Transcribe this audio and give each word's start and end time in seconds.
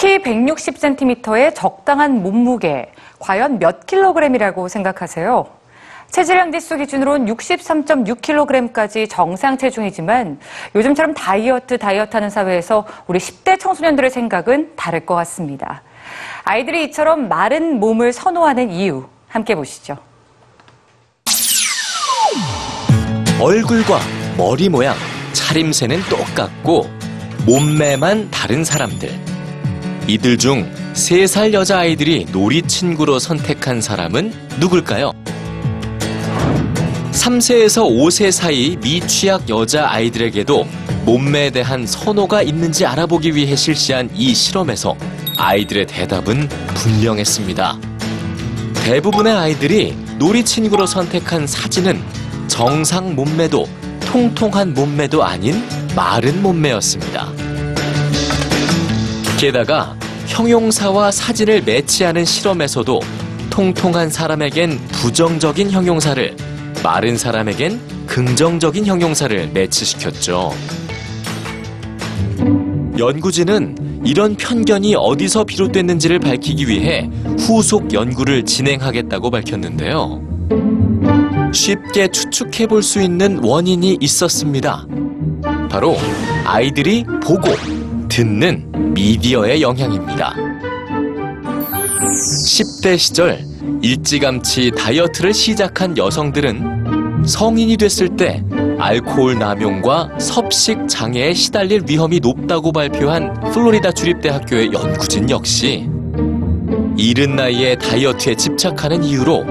키 0.00 0.16
160cm의 0.16 1.54
적당한 1.54 2.22
몸무게, 2.22 2.90
과연 3.18 3.58
몇 3.58 3.84
킬로그램이라고 3.84 4.66
생각하세요? 4.66 5.46
체질량 6.10 6.52
지수 6.52 6.78
기준으로는 6.78 7.26
63.6kg까지 7.26 9.10
정상 9.10 9.58
체중이지만 9.58 10.40
요즘처럼 10.74 11.12
다이어트 11.12 11.76
다이어트 11.76 12.16
하는 12.16 12.30
사회에서 12.30 12.86
우리 13.08 13.18
10대 13.18 13.60
청소년들의 13.60 14.08
생각은 14.08 14.72
다를 14.74 15.04
것 15.04 15.14
같습니다. 15.16 15.82
아이들이 16.44 16.84
이처럼 16.84 17.28
마른 17.28 17.78
몸을 17.78 18.14
선호하는 18.14 18.70
이유 18.70 19.06
함께 19.28 19.54
보시죠. 19.54 19.98
얼굴과 23.38 24.00
머리 24.38 24.70
모양, 24.70 24.94
차림새는 25.34 26.00
똑같고 26.08 26.86
몸매만 27.44 28.30
다른 28.30 28.64
사람들. 28.64 29.29
이들 30.06 30.38
중세살 30.38 31.52
여자아이들이 31.52 32.26
놀이 32.32 32.62
친구로 32.62 33.18
선택한 33.18 33.80
사람은 33.80 34.32
누굴까요? 34.58 35.12
3세에서 37.12 37.84
5세 37.84 38.30
사이 38.30 38.76
미취학 38.80 39.48
여자아이들에게도 39.48 40.66
몸매에 41.04 41.50
대한 41.50 41.86
선호가 41.86 42.42
있는지 42.42 42.86
알아보기 42.86 43.34
위해 43.34 43.54
실시한 43.56 44.10
이 44.14 44.34
실험에서 44.34 44.96
아이들의 45.36 45.86
대답은 45.86 46.48
분명했습니다. 46.74 47.78
대부분의 48.84 49.32
아이들이 49.32 49.96
놀이 50.18 50.44
친구로 50.44 50.86
선택한 50.86 51.46
사진은 51.46 52.02
정상 52.48 53.14
몸매도 53.14 53.66
통통한 54.06 54.74
몸매도 54.74 55.22
아닌 55.24 55.62
마른 55.94 56.42
몸매였습니다. 56.42 57.39
게다가 59.40 59.96
형용사와 60.26 61.10
사진을 61.10 61.62
매치하는 61.62 62.26
실험에서도 62.26 63.00
통통한 63.48 64.10
사람에겐 64.10 64.78
부정적인 64.92 65.70
형용사를 65.70 66.36
마른 66.84 67.16
사람에겐 67.16 67.80
긍정적인 68.06 68.84
형용사를 68.84 69.48
매치시켰죠. 69.48 70.52
연구진은 72.98 74.02
이런 74.04 74.36
편견이 74.36 74.94
어디서 74.96 75.44
비롯됐는지를 75.44 76.18
밝히기 76.18 76.68
위해 76.68 77.08
후속 77.38 77.94
연구를 77.94 78.44
진행하겠다고 78.44 79.30
밝혔는데요. 79.30 80.20
쉽게 81.54 82.08
추측해 82.08 82.66
볼 82.66 82.82
수 82.82 83.00
있는 83.00 83.42
원인이 83.42 83.96
있었습니다. 84.02 84.86
바로 85.70 85.96
아이들이 86.44 87.04
보고 87.22 87.48
듣는 88.20 88.92
미디어의 88.92 89.62
영향입니다. 89.62 90.34
10대 92.04 92.98
시절 92.98 93.42
일찌감치 93.80 94.72
다이어트를 94.76 95.32
시작한 95.32 95.96
여성들은 95.96 97.24
성인이 97.24 97.78
됐을 97.78 98.14
때 98.16 98.44
알코올 98.78 99.38
남용과 99.38 100.18
섭식 100.18 100.86
장애에 100.86 101.32
시달릴 101.32 101.84
위험이 101.88 102.20
높다고 102.20 102.72
발표한 102.72 103.40
플로리다 103.52 103.92
주립대학교의 103.92 104.70
연구진 104.70 105.30
역시 105.30 105.88
이른 106.98 107.36
나이에 107.36 107.76
다이어트에 107.76 108.34
집착하는 108.34 109.02
이유로 109.02 109.46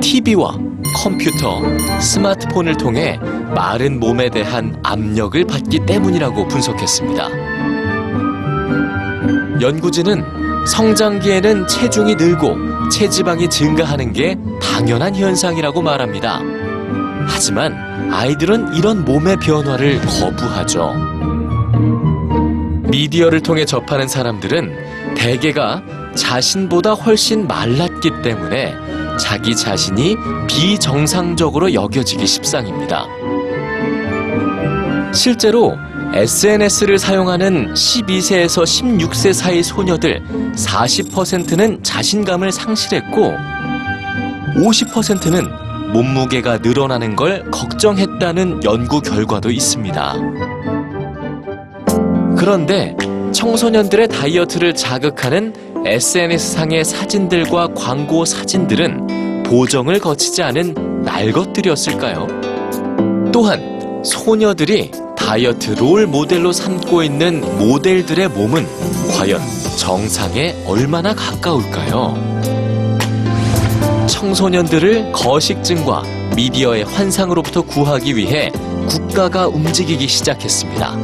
TV와 0.00 0.58
컴퓨터, 0.96 1.60
스마트폰을 2.00 2.76
통해 2.78 3.16
마른 3.54 4.00
몸에 4.00 4.28
대한 4.28 4.76
압력을 4.82 5.44
받기 5.44 5.86
때문이라고 5.86 6.48
분석했습니다. 6.48 7.77
연구진은 9.60 10.66
성장기에는 10.66 11.66
체중이 11.66 12.16
늘고 12.16 12.88
체지방이 12.90 13.48
증가하는 13.48 14.12
게 14.12 14.36
당연한 14.60 15.14
현상이라고 15.14 15.82
말합니다. 15.82 16.40
하지만 17.26 17.74
아이들은 18.12 18.74
이런 18.74 19.04
몸의 19.04 19.36
변화를 19.36 20.00
거부하죠. 20.00 20.94
미디어를 22.88 23.40
통해 23.42 23.64
접하는 23.64 24.08
사람들은 24.08 25.14
대개가 25.14 25.82
자신보다 26.14 26.92
훨씬 26.92 27.46
말랐기 27.46 28.22
때문에 28.22 28.74
자기 29.18 29.54
자신이 29.54 30.16
비정상적으로 30.46 31.74
여겨지기 31.74 32.26
십상입니다. 32.26 33.06
실제로 35.12 35.76
SNS를 36.14 36.98
사용하는 36.98 37.74
12세에서 37.74 38.62
16세 38.64 39.32
사이 39.32 39.62
소녀들 39.62 40.22
40%는 40.54 41.82
자신감을 41.82 42.50
상실했고 42.50 43.34
50%는 44.56 45.92
몸무게가 45.92 46.58
늘어나는 46.58 47.14
걸 47.14 47.50
걱정했다는 47.50 48.64
연구 48.64 49.00
결과도 49.00 49.50
있습니다. 49.50 50.14
그런데 52.36 52.96
청소년들의 53.32 54.08
다이어트를 54.08 54.74
자극하는 54.74 55.54
SNS상의 55.84 56.84
사진들과 56.84 57.68
광고 57.74 58.24
사진들은 58.24 59.44
보정을 59.44 60.00
거치지 60.00 60.42
않은 60.42 61.02
날 61.04 61.32
것들이었을까요? 61.32 62.26
또한 63.32 64.02
소녀들이 64.04 64.90
다이어트 65.28 65.72
롤 65.72 66.06
모델로 66.06 66.52
삼고 66.52 67.02
있는 67.02 67.42
모델들의 67.58 68.30
몸은 68.30 68.66
과연 69.12 69.42
정상에 69.76 70.56
얼마나 70.64 71.12
가까울까요? 71.12 72.14
청소년들을 74.06 75.12
거식증과 75.12 76.02
미디어의 76.34 76.84
환상으로부터 76.84 77.60
구하기 77.60 78.16
위해 78.16 78.50
국가가 78.88 79.46
움직이기 79.48 80.08
시작했습니다. 80.08 80.96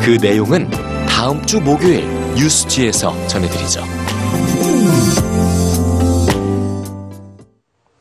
그 0.00 0.18
내용은 0.22 0.70
다음 1.08 1.44
주 1.44 1.60
목요일 1.60 2.06
뉴스지에서 2.36 3.26
전해드리죠. 3.26 3.82